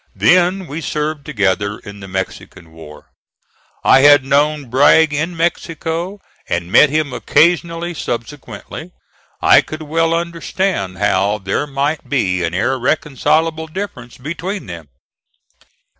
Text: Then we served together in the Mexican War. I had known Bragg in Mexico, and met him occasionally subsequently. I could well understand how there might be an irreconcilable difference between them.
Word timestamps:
Then 0.15 0.65
we 0.65 0.81
served 0.81 1.27
together 1.27 1.77
in 1.77 1.99
the 1.99 2.07
Mexican 2.07 2.71
War. 2.71 3.11
I 3.83 3.99
had 3.99 4.25
known 4.25 4.65
Bragg 4.67 5.13
in 5.13 5.37
Mexico, 5.37 6.19
and 6.49 6.71
met 6.71 6.89
him 6.89 7.13
occasionally 7.13 7.93
subsequently. 7.93 8.93
I 9.43 9.61
could 9.61 9.83
well 9.83 10.15
understand 10.15 10.97
how 10.97 11.37
there 11.37 11.67
might 11.67 12.09
be 12.09 12.43
an 12.43 12.55
irreconcilable 12.55 13.67
difference 13.67 14.17
between 14.17 14.65
them. 14.65 14.87